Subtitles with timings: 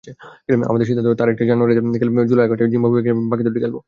[0.63, 3.77] আমাদের সিদ্ধান্ত, তার একটি জানুয়ারিতে খেলে জুলাই-আগস্টে জিম্বাবুয়ে গিয়ে বাকি দুটি খেলব।